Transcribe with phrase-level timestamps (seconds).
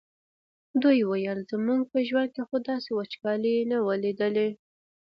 [0.81, 4.49] دوی ویل زموږ په ژوند خو داسې وچکالي نه وه لیدلې.